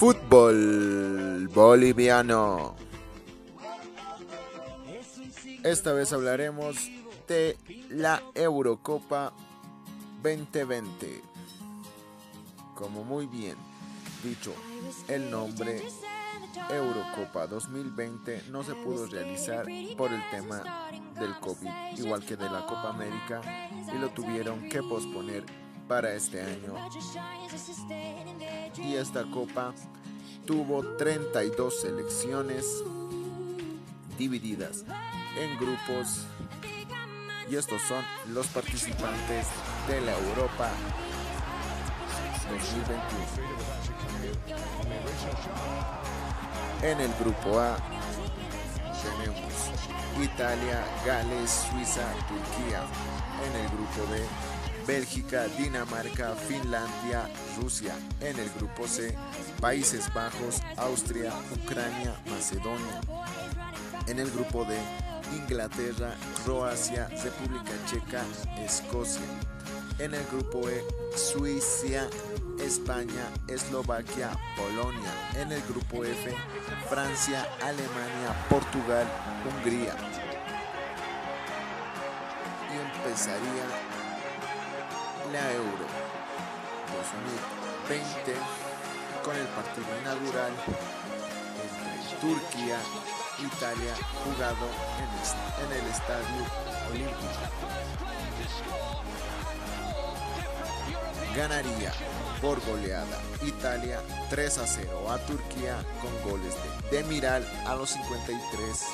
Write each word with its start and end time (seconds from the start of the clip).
Fútbol 0.00 1.46
boliviano. 1.48 2.74
Esta 5.62 5.92
vez 5.92 6.10
hablaremos 6.14 6.90
de 7.28 7.58
la 7.90 8.22
Eurocopa 8.34 9.34
2020. 10.22 11.20
Como 12.74 13.04
muy 13.04 13.26
bien 13.26 13.56
dicho 14.24 14.54
el 15.06 15.30
nombre 15.30 15.82
Eurocopa 16.70 17.46
2020 17.46 18.44
no 18.50 18.64
se 18.64 18.74
pudo 18.76 19.04
realizar 19.04 19.66
por 19.98 20.14
el 20.14 20.22
tema 20.30 20.62
del 21.20 21.38
COVID, 21.40 21.98
igual 21.98 22.24
que 22.24 22.38
de 22.38 22.48
la 22.48 22.64
Copa 22.64 22.88
América, 22.88 23.42
y 23.94 23.98
lo 23.98 24.08
tuvieron 24.08 24.66
que 24.70 24.82
posponer 24.82 25.44
para 25.86 26.14
este 26.14 26.40
año. 26.40 26.74
Y 28.76 28.94
esta 28.94 29.24
copa 29.24 29.74
tuvo 30.46 30.96
32 30.96 31.80
selecciones 31.80 32.82
divididas 34.18 34.84
en 35.38 35.56
grupos 35.58 36.26
y 37.50 37.56
estos 37.56 37.82
son 37.82 38.04
los 38.32 38.46
participantes 38.48 39.46
de 39.88 40.00
la 40.02 40.12
Europa 40.12 40.70
2021. 42.48 43.00
En 46.82 47.00
el 47.00 47.12
grupo 47.14 47.58
A 47.58 47.76
tenemos 49.02 49.70
Italia, 50.22 50.84
Gales, 51.04 51.50
Suiza, 51.70 52.06
Turquía. 52.28 52.82
En 53.46 53.56
el 53.60 53.68
grupo 53.68 54.06
B 54.10 54.20
Bélgica, 54.90 55.46
Dinamarca, 55.56 56.34
Finlandia, 56.34 57.30
Rusia. 57.62 57.94
En 58.20 58.36
el 58.40 58.50
grupo 58.58 58.88
C, 58.88 59.16
Países 59.60 60.12
Bajos, 60.12 60.60
Austria, 60.76 61.32
Ucrania, 61.52 62.12
Macedonia. 62.28 63.00
En 64.08 64.18
el 64.18 64.28
grupo 64.32 64.64
D, 64.64 64.76
Inglaterra, 65.36 66.12
Croacia, 66.44 67.06
República 67.22 67.70
Checa, 67.86 68.24
Escocia. 68.64 69.22
En 70.00 70.12
el 70.12 70.26
grupo 70.26 70.68
E, 70.68 70.84
Suiza, 71.16 72.08
España, 72.58 73.30
Eslovaquia, 73.46 74.30
Polonia. 74.56 75.12
En 75.36 75.52
el 75.52 75.62
grupo 75.68 76.04
F, 76.04 76.34
Francia, 76.88 77.46
Alemania, 77.62 78.34
Portugal, 78.48 79.06
Hungría. 79.46 79.94
Y 82.72 82.98
empezaría 82.98 83.89
la 85.32 85.52
Euro 85.52 85.86
2020 87.86 88.34
con 89.24 89.36
el 89.36 89.46
partido 89.48 89.86
inaugural 90.00 90.52
entre 91.62 92.20
Turquía 92.20 92.78
e 93.38 93.42
Italia 93.42 93.94
jugado 94.24 94.66
en, 94.98 95.72
el 95.72 95.86
Estadio 95.90 96.42
Olímpico. 96.90 97.44
Ganaría 101.36 101.92
por 102.40 102.60
goleada 102.66 103.20
Italia 103.42 104.00
3 104.30 104.58
a 104.58 104.66
0 104.66 105.10
a 105.12 105.18
Turquía 105.18 105.76
con 106.00 106.30
goles 106.30 106.54
de 106.90 106.98
Demiral 106.98 107.46
a 107.66 107.76
los 107.76 107.90
53, 107.90 108.84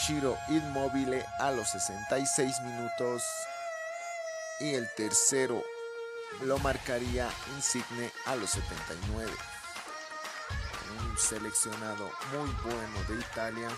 Shiro 0.00 0.36
Inmóvil 0.48 1.22
a 1.38 1.52
los 1.52 1.68
66 1.68 2.60
minutos 2.62 3.22
y 4.60 4.74
el 4.74 4.88
tercero 4.94 5.62
lo 6.42 6.58
marcaría 6.58 7.28
Insigne 7.56 8.10
a 8.26 8.36
los 8.36 8.50
79. 8.50 9.30
Un 10.98 11.18
seleccionado 11.18 12.10
muy 12.32 12.50
bueno 12.64 13.02
de 13.08 13.14
Italia 13.20 13.68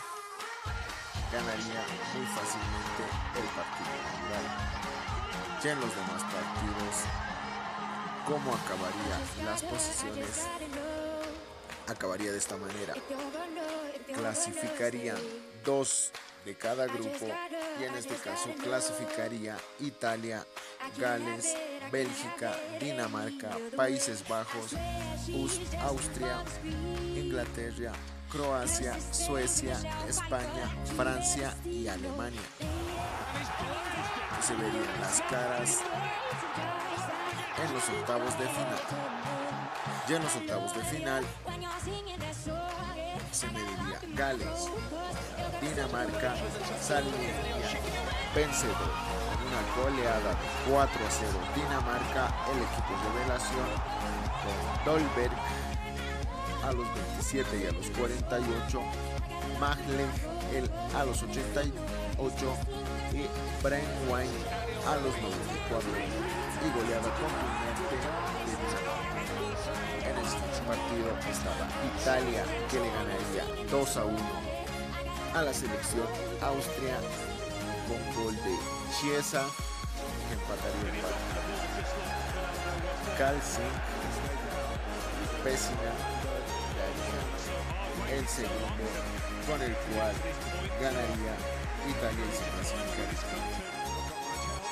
ganaría 1.32 1.84
muy 2.14 2.26
fácilmente 2.26 3.02
el 3.36 3.46
partido 3.56 3.90
Ya 5.62 5.72
en 5.72 5.80
los 5.80 5.90
demás 5.94 6.22
partidos, 6.22 6.96
¿cómo 8.26 8.54
acabaría 8.54 9.44
las 9.44 9.62
posiciones? 9.62 10.42
Acabaría 11.88 12.32
de 12.32 12.38
esta 12.38 12.56
manera. 12.56 12.94
Clasificarían 14.14 15.18
dos 15.66 16.12
de 16.44 16.54
cada 16.54 16.86
grupo 16.86 17.26
y 17.80 17.84
en 17.84 17.94
este 17.96 18.14
caso 18.14 18.48
clasificaría 18.62 19.56
Italia, 19.80 20.46
Gales, 20.96 21.56
Bélgica, 21.90 22.56
Dinamarca, 22.80 23.50
Países 23.76 24.26
Bajos, 24.28 24.74
Austria, 25.80 26.44
Inglaterra, 27.16 27.92
Croacia, 28.30 28.96
Suecia, 29.12 29.76
España, 30.08 30.70
Francia 30.96 31.52
y 31.64 31.88
Alemania. 31.88 32.40
Se 34.40 34.54
verían 34.54 35.00
las 35.00 35.20
caras 35.22 35.80
en 37.64 37.74
los 37.74 37.88
octavos 37.88 38.38
de 38.38 38.46
final. 38.46 38.80
Ya 40.08 40.16
en 40.16 40.22
los 40.22 40.36
octavos 40.36 40.74
de 40.74 40.82
final 40.84 41.24
se 43.32 43.46
mediría 43.48 44.00
Gales, 44.14 44.70
Dinamarca 45.60 46.34
saldría 46.80 47.34
vencedor 48.34 48.92
una 49.46 49.82
goleada 49.82 50.30
de 50.30 50.70
4 50.70 51.06
a 51.06 51.10
0. 51.10 51.30
Dinamarca, 51.54 52.34
el 52.50 52.58
equipo 52.58 52.92
de 52.92 53.18
revelación 53.18 53.68
con 54.42 54.84
Dolberg 54.84 55.32
a 56.64 56.72
los 56.72 56.86
27 56.94 57.62
y 57.62 57.66
a 57.66 57.72
los 57.72 57.90
48, 57.90 58.80
Magle 59.60 60.04
el, 60.52 60.70
a 60.94 61.04
los 61.04 61.22
88 61.22 62.56
y 63.12 63.26
Wine 64.10 64.30
a 64.86 64.94
los 64.96 65.14
94 65.22 65.88
y 66.62 66.78
goleada 66.78 67.10
contundente 67.14 68.35
partido 70.66 71.14
estaba 71.30 71.68
Italia 72.00 72.44
que 72.70 72.80
le 72.80 72.90
ganaría 72.90 73.44
2 73.70 73.96
a 73.96 74.04
1 74.04 74.16
a 75.34 75.42
la 75.42 75.54
selección 75.54 76.06
Austria 76.42 76.96
con 77.86 78.24
gol 78.24 78.34
de 78.34 78.56
Chiesa 78.98 79.44
que 80.28 80.34
empataría 80.34 80.90
el 80.90 80.98
partido. 81.00 81.40
Calcin 83.16 83.72
Pésima 85.44 85.92
el 88.12 88.26
segundo 88.28 88.84
con 89.46 89.62
el 89.62 89.74
cual 89.74 90.14
ganaría 90.80 91.34
Italia 91.88 92.24
y 92.26 92.32
se 92.34 92.44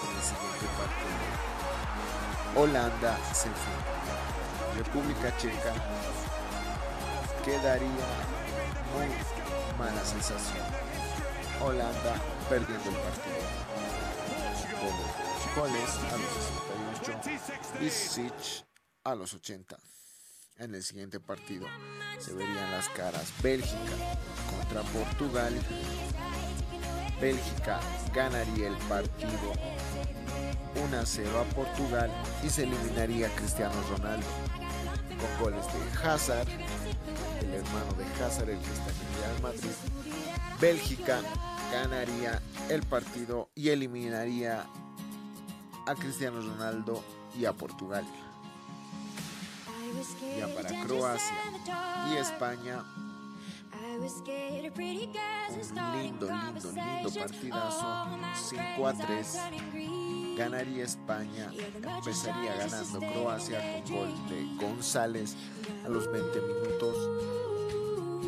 en 0.02 0.16
el 0.16 0.22
siguiente 0.22 0.66
partido. 0.76 1.24
Holanda 2.56 3.18
se 3.32 3.48
fue. 3.48 4.43
República 4.76 5.36
Checa 5.38 5.72
quedaría 7.44 7.88
muy 8.92 9.06
mala 9.78 10.04
sensación. 10.04 10.64
Holanda 11.60 12.20
perdiendo 12.48 12.90
el 12.90 12.96
partido. 12.96 13.36
Goles 15.56 15.90
a 16.12 16.16
los 16.16 16.30
68 17.04 17.80
y 17.80 17.90
Sich 17.90 18.64
a 19.04 19.14
los 19.14 19.34
80. 19.34 19.76
En 20.58 20.74
el 20.74 20.82
siguiente 20.82 21.20
partido 21.20 21.66
se 22.18 22.32
verían 22.32 22.72
las 22.72 22.88
caras 22.88 23.32
Bélgica 23.42 23.78
contra 24.50 24.82
Portugal. 24.90 25.54
Bélgica 27.20 27.78
ganaría 28.12 28.68
el 28.68 28.76
partido 28.88 29.52
1 30.84 30.98
a 30.98 31.06
0 31.06 31.30
a 31.40 31.54
Portugal 31.54 32.10
y 32.42 32.50
se 32.50 32.64
eliminaría 32.64 33.28
Cristiano 33.36 33.74
Ronaldo 33.90 34.26
goles 35.40 35.64
de 35.66 36.08
Hazard, 36.08 36.48
el 37.40 37.54
hermano 37.54 37.92
de 37.96 38.24
Hazard, 38.24 38.50
el 38.50 38.58
que 38.58 38.72
está 38.72 38.90
en 38.90 39.20
Real 39.20 39.42
Madrid. 39.42 39.70
Bélgica 40.60 41.20
ganaría 41.72 42.40
el 42.68 42.82
partido 42.82 43.50
y 43.54 43.70
eliminaría 43.70 44.66
a 45.86 45.94
Cristiano 45.94 46.40
Ronaldo 46.40 47.02
y 47.38 47.44
a 47.44 47.52
Portugal. 47.52 48.04
Ya 50.38 50.48
para 50.54 50.84
Croacia 50.84 51.36
y 52.10 52.16
España. 52.16 52.84
Un 53.96 54.00
lindo, 56.00 56.28
lindo, 56.30 56.72
lindo 56.72 57.10
partidazo. 57.12 58.08
5 58.48 58.86
a 58.86 58.94
3 58.94 59.38
ganaría 60.36 60.84
España, 60.84 61.50
empezaría 61.98 62.54
ganando 62.56 62.98
Croacia 63.00 63.82
con 63.84 63.96
gol 63.96 64.28
de 64.28 64.66
González 64.66 65.36
a 65.84 65.88
los 65.88 66.10
20 66.10 66.40
minutos, 66.40 66.96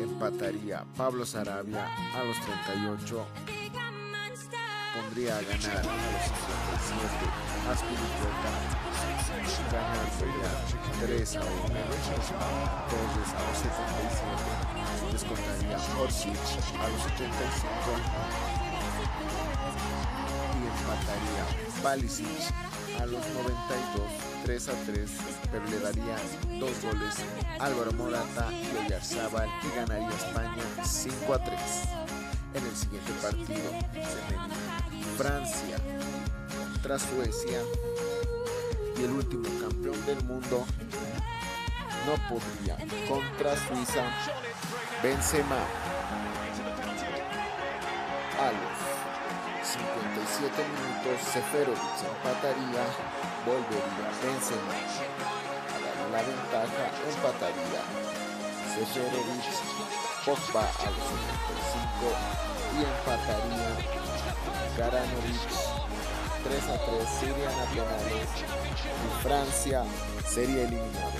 empataría 0.01 0.85
Pablo 0.95 1.25
Sarabia 1.25 1.85
a 2.15 2.23
los 2.23 2.39
38, 2.41 3.27
pondría 4.95 5.37
a 5.37 5.41
ganar 5.41 5.77
a 5.77 5.83
los 5.83 6.23
57 6.23 7.47
Aspilicueta, 7.67 8.51
ganando 9.69 10.25
ya 10.39 10.51
3 11.05 11.35
a 11.35 11.39
1. 11.41 11.47
Torres 12.87 13.31
a 13.35 13.39
los 13.43 13.57
77. 13.57 15.11
Descontaría 15.11 15.77
Orsic 15.99 16.39
a 16.79 16.87
los 16.87 17.03
85. 17.05 18.66
Empataría 20.87 21.83
Balicic 21.83 22.25
a 23.01 23.05
los 23.05 23.19
92, 23.27 24.07
3 24.45 24.69
a 24.69 24.71
3, 24.85 25.09
pero 25.51 25.65
le 25.65 25.79
daría 25.79 26.15
dos 26.61 26.81
goles 26.81 27.15
Álvaro 27.59 27.91
Morata 27.91 28.47
y 28.53 28.85
Oyarzábal 28.85 29.49
y 29.63 29.75
ganaría 29.75 30.07
España 30.07 30.63
5 30.85 31.33
a 31.33 31.43
3. 31.43 31.59
En 32.53 32.65
el 32.65 32.75
siguiente 32.75 33.11
partido 33.21 33.69
Francia 35.17 35.77
contra 36.57 36.97
Suecia 36.99 37.59
y 38.97 39.03
el 39.03 39.11
último 39.11 39.43
campeón 39.59 40.05
del 40.05 40.23
mundo 40.23 40.65
no 42.05 42.13
podría. 42.29 42.77
Contra 43.09 43.57
Suiza 43.57 44.05
Benzema. 45.03 45.59
A 48.39 48.51
los 48.51 48.86
57 49.67 50.63
minutos 50.63 51.19
Seferovic 51.27 51.99
empataría 51.99 52.83
volvería 53.43 54.07
Benzema 54.23 54.75
a 55.67 55.77
dar 55.83 55.99
la 56.11 56.21
ventaja 56.23 56.85
empataría 57.03 57.81
Seferovic 58.71 59.47
Pogba 60.23 60.63
a 60.63 60.87
los 60.87 61.03
75 61.03 62.15
y 62.73 62.87
empataría 62.87 63.69
Garanovic 64.77 65.51
3 66.43 66.63
a 66.63 66.77
3 66.85 67.09
serían 67.19 67.51
a 67.51 67.65
y 68.87 69.23
Francia 69.23 69.83
sería 70.25 70.63
eliminado. 70.63 71.11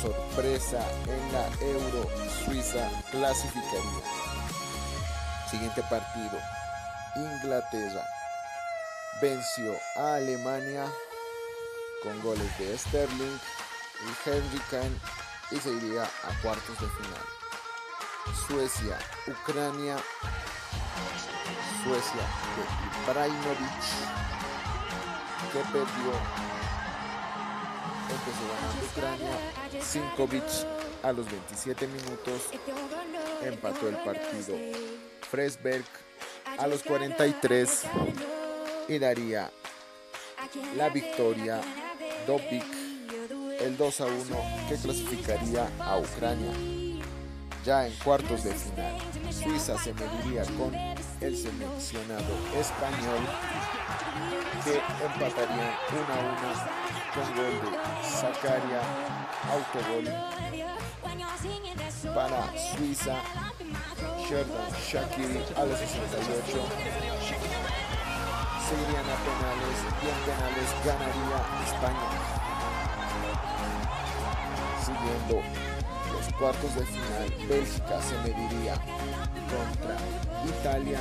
Sorpresa 0.00 0.80
en 1.08 1.32
la 1.32 1.48
Euro, 1.60 2.08
Suiza 2.44 2.88
clasificaría. 3.10 4.04
Siguiente 5.50 5.82
partido. 5.90 6.65
Inglaterra 7.16 8.06
venció 9.22 9.74
a 9.96 10.16
Alemania 10.16 10.84
con 12.02 12.20
goles 12.22 12.58
de 12.58 12.76
Sterling 12.76 13.38
y 14.04 14.28
Henry 14.28 14.60
y 15.50 15.56
se 15.56 15.70
iría 15.70 16.02
a 16.02 16.42
cuartos 16.42 16.78
de 16.78 16.88
final. 16.88 17.24
Suecia, 18.46 18.98
Ucrania, 19.26 19.96
Suecia 21.82 22.22
de 22.54 23.10
Ibrahimovic 23.10 23.82
que 25.52 25.60
perdió. 25.72 26.12
Empezó 28.10 28.44
ganando 28.52 28.86
Ucrania. 28.92 29.82
Sinkovic 29.82 30.50
a 31.02 31.12
los 31.12 31.26
27 31.30 31.86
minutos 31.86 32.42
empató 33.42 33.88
el 33.88 33.96
partido. 33.98 34.54
Fresberg 35.30 35.84
a 36.58 36.66
los 36.66 36.82
43 36.82 37.82
y 38.88 38.98
daría 38.98 39.50
la 40.76 40.88
victoria 40.88 41.60
Dobik 42.26 42.64
el 43.60 43.76
2 43.76 44.00
a 44.00 44.06
1 44.06 44.16
que 44.68 44.76
clasificaría 44.76 45.68
a 45.80 45.98
Ucrania. 45.98 46.52
Ya 47.64 47.86
en 47.86 47.94
cuartos 47.96 48.44
de 48.44 48.52
final, 48.52 48.94
Suiza 49.30 49.76
se 49.78 49.92
mediría 49.94 50.44
con 50.56 50.74
el 50.74 51.36
seleccionado 51.36 52.34
español 52.58 53.20
que 54.64 54.80
empatarían 55.04 55.74
1 55.90 56.14
a 56.14 56.18
1 56.18 56.95
con 57.16 57.34
gol 57.34 57.54
de 57.62 57.70
Zakaria, 58.06 58.82
autogol 59.50 60.04
para 62.14 62.40
Suiza, 62.58 63.16
Sheridan 64.20 64.70
Shakiri 64.86 65.40
a 65.56 65.64
los 65.64 65.78
68. 65.78 66.60
Seguirían 68.68 69.08
a 69.08 69.16
penales 69.24 69.78
y 70.02 70.06
en 70.12 70.18
penales 70.26 70.68
ganaría 70.84 71.38
España. 71.64 72.08
Siguiendo 74.84 75.36
los 76.12 76.26
cuartos 76.34 76.74
de 76.74 76.84
final, 76.84 77.48
Bélgica 77.48 78.02
se 78.02 78.16
mediría 78.28 78.74
contra 79.48 79.96
Italia 80.44 81.00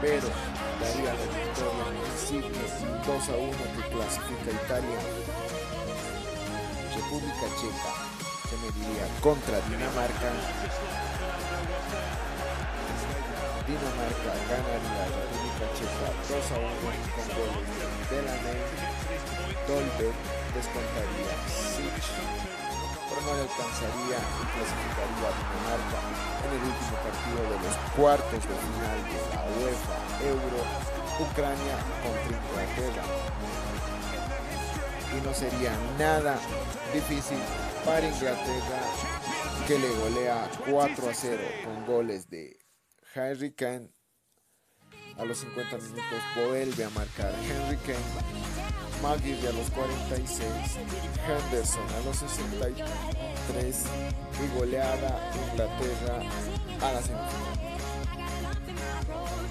Pero 0.00 0.28
daría 0.80 1.12
la 1.14 1.26
victoria 1.32 1.84
en 1.88 1.96
el 1.96 2.12
signo 2.18 2.62
2 3.06 3.28
a 3.28 3.36
1 3.36 3.52
que 3.52 3.82
clasifica 3.88 4.48
Italia. 4.64 4.98
República 6.94 7.46
Checa 7.60 7.92
se 8.48 8.56
mediría 8.56 9.04
contra 9.20 9.60
Dinamarca. 9.68 10.28
Dinamarca 13.66 14.30
ganaría 14.48 15.04
la 15.04 15.20
República 15.20 15.66
Checa 15.76 16.08
2 16.28 16.52
a 16.52 16.58
1 16.58 16.68
con 17.14 17.26
goles 17.36 17.68
de 17.78 18.16
Delaney, 18.16 18.60
Dolberg 19.66 20.16
descontaría 20.54 21.32
Sich 21.48 22.63
no 23.22 23.34
le 23.34 23.42
alcanzaría 23.42 24.18
y 24.18 24.44
clasificaría 24.54 25.26
a 25.28 25.34
Dinamarca 25.38 25.98
en 26.44 26.50
el 26.54 26.62
último 26.66 26.96
partido 27.04 27.40
de 27.50 27.56
los 27.64 27.74
cuartos 27.96 28.32
de 28.32 28.54
final 28.64 28.98
de 29.10 29.18
la 29.30 29.40
UEFA 29.60 29.96
Euro 30.26 30.60
Ucrania 31.20 31.76
contra 32.02 32.30
Inglaterra. 32.34 33.04
Y 35.12 35.20
no 35.24 35.32
sería 35.32 35.72
nada 35.98 36.38
difícil 36.92 37.38
para 37.84 38.06
Inglaterra 38.08 38.80
que 39.68 39.78
le 39.78 39.88
golea 39.90 40.50
4 40.68 41.08
a 41.08 41.14
0 41.14 41.42
con 41.64 41.86
goles 41.86 42.28
de 42.28 42.58
Harry 43.14 43.52
Kane 43.52 43.93
a 45.18 45.24
los 45.24 45.38
50 45.38 45.76
minutos 45.78 46.22
vuelve 46.36 46.84
a 46.84 46.90
marcar 46.90 47.32
Henry 47.42 47.76
Kane 47.78 47.98
Maguire 49.02 49.48
a 49.48 49.52
los 49.52 49.70
46, 49.70 50.40
Henderson 51.28 51.82
a 51.90 52.04
los 52.06 52.16
63 52.16 53.84
y 54.42 54.58
goleada 54.58 55.30
Inglaterra 55.50 56.22
a 56.80 56.92
la 56.92 57.02
semifinal. 57.02 57.64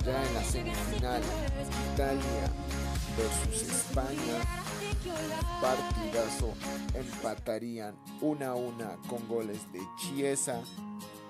Ya 0.04 0.26
en 0.26 0.34
la 0.34 0.44
semifinal, 0.44 1.22
Italia 1.94 2.50
versus 3.16 3.62
España, 3.62 4.42
partidazo, 5.62 6.54
empatarían 6.96 7.96
una 8.22 8.50
a 8.50 8.56
una 8.56 8.98
con 9.08 9.28
goles 9.28 9.72
de 9.72 9.82
Chiesa. 9.98 10.62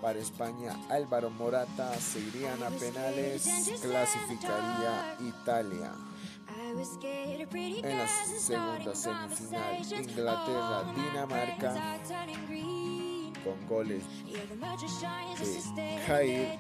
Para 0.04 0.20
España, 0.20 0.76
Álvaro 0.90 1.30
Morata 1.30 1.94
se 1.94 2.20
irían 2.20 2.62
a 2.62 2.70
penales, 2.72 3.44
clasificaría 3.82 5.16
Italia. 5.22 5.94
En 7.84 7.98
la 7.98 8.08
segunda 8.08 8.94
semifinal, 8.94 9.82
Inglaterra-Dinamarca 10.04 12.00
con 13.46 13.68
goles 13.68 14.04
de 15.76 15.98
Jair. 16.06 16.60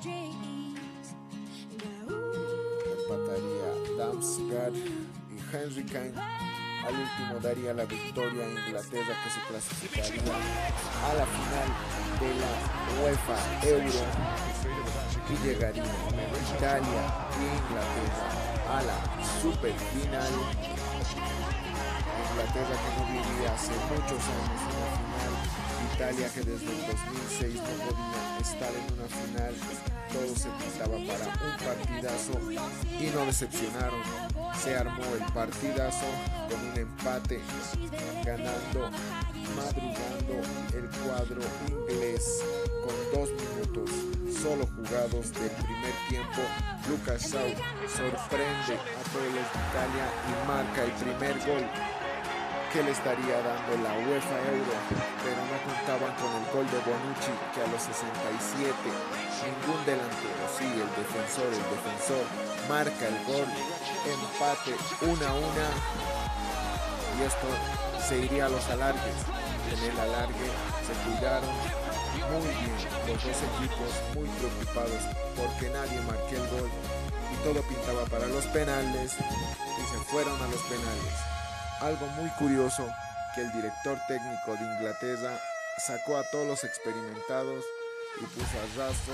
Empataría 2.98 3.70
Damsgaard 3.98 4.76
y 4.76 5.38
Henry 5.54 5.84
Kane. 5.84 6.14
Al 6.86 6.96
último 6.96 7.40
daría 7.42 7.74
la 7.74 7.86
victoria 7.86 8.44
a 8.44 8.50
Inglaterra 8.50 9.16
que 9.24 9.30
se 9.30 9.40
clasificaría 9.48 10.36
a 10.36 11.14
la 11.14 11.26
final 11.26 11.70
de 12.20 12.30
la 12.42 12.52
UEFA 13.02 13.38
Euro 13.68 14.04
y 15.30 15.48
llegaría 15.48 15.84
Italia 16.58 17.04
y 17.40 17.44
Inglaterra 17.56 18.28
a 18.70 18.82
la 18.84 18.98
super 19.42 19.74
final. 19.74 20.34
Inglaterra 22.32 22.76
que 22.82 22.90
no 22.98 23.04
vivía 23.08 23.54
hace 23.54 23.72
muchos 23.90 24.22
años 24.28 24.62
una 24.68 24.90
final. 25.00 25.34
Italia 25.96 26.28
que 26.34 26.42
desde 26.42 26.70
el 26.72 26.82
2006 26.88 27.56
no 27.56 27.74
podía 27.86 28.13
estar 28.44 28.70
en 28.70 28.94
una 28.94 29.08
final. 29.08 29.54
Todo 30.12 30.36
se 30.36 30.50
pintaba 30.60 30.98
para 31.08 31.26
un 31.48 31.56
partidazo 31.66 32.34
y 33.00 33.08
no 33.16 33.26
decepcionaron. 33.26 34.02
Se 34.62 34.76
armó 34.76 35.04
el 35.16 35.34
partidazo 35.34 36.06
con 36.50 36.60
un 36.70 36.78
empate 36.78 37.40
ganando 38.26 38.92
madrugando 39.56 40.36
el 40.74 40.90
cuadro 41.02 41.42
inglés 41.68 42.44
con 42.84 43.20
dos 43.20 43.30
minutos 43.32 43.90
solo 44.42 44.68
jugados 44.68 45.32
del 45.34 45.52
primer 45.52 45.94
tiempo. 46.10 46.42
Lucas 46.90 47.32
Shaw 47.32 47.48
sorprende 47.88 48.76
a 48.76 49.04
todos 49.12 49.32
los 49.32 49.48
de 49.50 49.60
Italia 49.72 50.06
y 50.28 50.48
marca 50.48 50.84
el 50.84 50.92
primer 50.92 51.40
gol 51.48 51.93
que 52.74 52.82
le 52.82 52.90
estaría 52.90 53.38
dando 53.38 53.78
la 53.86 53.94
UEFA 54.02 54.38
Euro, 54.50 54.74
pero 55.22 55.38
no 55.46 55.58
contaban 55.62 56.10
con 56.18 56.34
el 56.34 56.46
gol 56.50 56.66
de 56.74 56.82
Bonucci 56.82 57.30
que 57.54 57.62
a 57.62 57.70
los 57.70 57.78
67 57.86 58.74
ningún 59.46 59.78
delantero, 59.86 60.42
sí, 60.58 60.66
el 60.66 60.90
defensor, 60.98 61.54
el 61.54 61.66
defensor 61.70 62.26
marca 62.66 63.06
el 63.06 63.20
gol, 63.30 63.46
empate 64.10 64.74
una 65.06 65.30
a 65.30 65.38
una 65.38 65.68
y 67.14 67.30
esto 67.30 67.46
se 68.02 68.26
iría 68.26 68.48
a 68.48 68.50
los 68.50 68.66
alargues. 68.74 69.22
En 69.70 69.78
el 69.78 70.00
alargue 70.10 70.50
se 70.82 70.94
cuidaron 71.06 71.54
muy 72.26 72.50
bien 72.58 72.74
los 73.06 73.22
dos 73.22 73.38
equipos, 73.54 73.90
muy 74.18 74.30
preocupados 74.42 75.02
porque 75.38 75.70
nadie 75.70 76.02
marque 76.10 76.42
el 76.42 76.48
gol 76.50 76.70
y 76.74 77.36
todo 77.46 77.62
pintaba 77.70 78.02
para 78.10 78.26
los 78.26 78.46
penales 78.50 79.14
y 79.14 79.84
se 79.94 79.98
fueron 80.10 80.42
a 80.42 80.48
los 80.48 80.62
penales. 80.66 81.43
Algo 81.84 82.08
muy 82.16 82.30
curioso 82.40 82.88
que 83.36 83.42
el 83.42 83.52
director 83.52 83.98
técnico 84.08 84.56
de 84.56 84.64
Inglaterra 84.64 85.38
sacó 85.86 86.16
a 86.16 86.24
todos 86.32 86.48
los 86.48 86.64
experimentados 86.64 87.66
y 88.22 88.26
puso 88.28 88.58
a 88.58 88.88
rastro, 88.88 89.14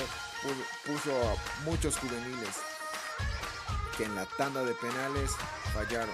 puso 0.85 1.11
a 1.11 1.63
muchos 1.65 1.97
juveniles 1.97 2.57
que 3.97 4.03
en 4.03 4.13
la 4.13 4.27
tanda 4.38 4.63
de 4.63 4.75
penales 4.75 5.31
fallaron. 5.73 6.13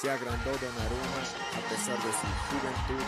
Se 0.00 0.10
agrandó 0.10 0.50
Donnarumma 0.50 1.22
a 1.54 1.68
pesar 1.70 1.96
de 1.98 2.10
su 2.10 2.26
juventud. 2.50 3.04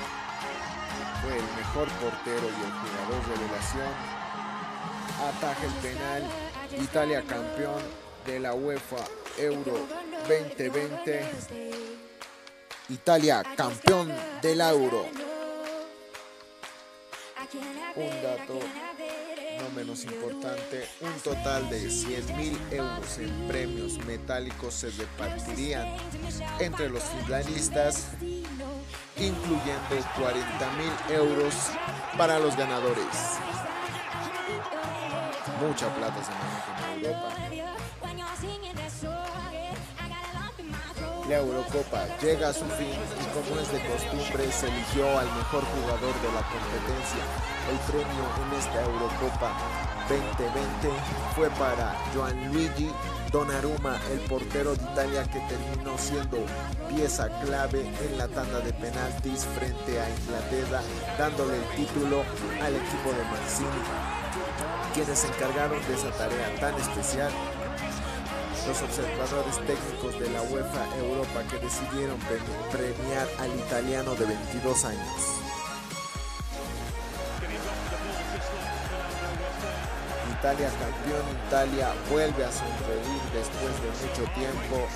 Fue 1.21 1.37
el 1.37 1.49
mejor 1.57 1.89
portero 1.99 2.47
y 2.47 2.63
el 2.65 2.73
jugador 2.79 3.29
revelación. 3.29 3.93
Ataja 5.27 5.65
el 5.65 5.73
penal. 5.83 6.23
Italia 6.81 7.25
campeón 7.27 7.83
de 8.25 8.39
la 8.39 8.55
UEFA 8.55 9.05
Euro 9.37 9.85
2020. 10.29 12.08
Italia 12.91 13.43
campeón 13.55 14.11
del 14.41 14.63
Euro. 14.63 15.07
Un 17.97 18.23
dato 18.23 18.59
no 19.63 19.71
menos 19.71 20.05
importante, 20.05 20.89
un 21.01 21.13
total 21.21 21.69
de 21.69 21.91
100 21.91 22.37
mil 22.37 22.59
euros 22.71 23.19
en 23.19 23.49
premios 23.49 23.99
metálicos 24.07 24.73
se 24.73 24.91
repartirían 24.91 25.97
entre 26.61 26.89
los 26.89 27.03
finalistas, 27.03 28.09
incluyendo 29.17 30.09
40 30.19 30.73
mil 30.79 31.17
euros 31.17 31.55
para 32.17 32.39
los 32.39 32.57
ganadores. 32.57 33.05
Mucha 35.61 35.95
plata 35.95 36.23
se 36.25 36.31
maneja 36.31 36.95
en 36.95 37.05
Europa. 37.05 37.48
La 41.29 41.37
Eurocopa 41.37 42.07
llega 42.23 42.49
a 42.49 42.53
su 42.55 42.65
fin 42.65 42.89
y 42.89 43.25
como 43.37 43.61
es 43.61 43.71
de 43.71 43.81
costumbre 43.85 44.51
se 44.51 44.67
eligió 44.67 45.07
al 45.19 45.27
mejor 45.37 45.63
jugador 45.63 46.15
de 46.23 46.33
la 46.33 46.41
competencia. 46.49 47.23
El 47.69 47.79
premio 47.85 48.25
en 48.41 48.59
esta 48.59 48.83
Eurocopa 48.83 49.53
2020 50.09 50.89
fue 51.37 51.51
para 51.51 51.95
Luigi 52.51 52.91
Donnarumma, 53.31 54.01
el 54.11 54.21
portero 54.21 54.75
de 54.75 54.83
Italia 54.85 55.25
que 55.25 55.41
terminó 55.41 55.99
siendo 55.99 56.39
pieza 56.89 57.29
clave 57.43 57.83
en 57.83 58.17
la 58.17 58.27
tanda 58.29 58.61
de 58.61 58.73
penaltis 58.73 59.45
frente 59.55 60.01
a 60.01 60.09
Inglaterra, 60.09 60.81
dándole 61.19 61.59
el 61.59 61.77
título 61.77 62.23
al 62.63 62.75
equipo 62.75 63.13
de 63.13 63.25
Mancini, 63.25 63.83
quienes 64.95 65.19
se 65.19 65.27
encargaron 65.27 65.79
de 65.87 65.95
esa 65.95 66.11
tarea 66.13 66.59
tan 66.59 66.75
especial 66.81 67.31
los 68.69 68.83
observadores 68.83 69.57
técnicos 69.67 70.21
de 70.21 70.29
la 70.29 70.43
UEFA 70.43 70.85
Europa 70.99 71.43
que 71.51 71.57
decidieron 71.57 72.19
premiar 72.71 73.27
al 73.39 73.59
italiano 73.59 74.15
de 74.15 74.27
22 74.27 74.85
años. 74.85 75.21
Italia 80.39 80.69
campeón, 80.69 81.25
Italia 81.47 81.89
vuelve 82.11 82.45
a 82.45 82.53
sonreír 82.53 83.23
después 83.33 83.73
de 83.81 83.89
mucho 84.07 84.33
tiempo. 84.35 84.87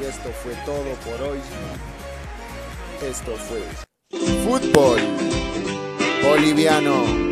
Y 0.00 0.04
esto 0.04 0.30
fue 0.42 0.54
todo 0.64 0.94
por 1.04 1.28
hoy. 1.28 1.40
Esto 3.02 3.36
fue 3.36 3.62
fútbol 4.44 4.98
boliviano. 6.22 7.31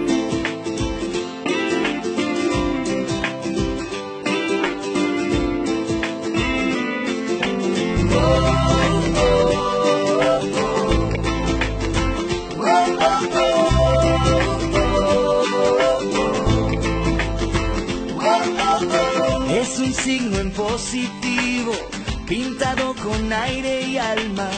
Positivo, 20.56 21.72
pintado 22.26 22.94
con 22.94 23.32
aire 23.32 23.82
y 23.82 23.98
alma, 23.98 24.48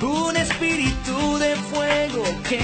un 0.00 0.36
espíritu 0.36 1.38
de 1.38 1.56
fuego 1.56 2.22
que 2.48 2.60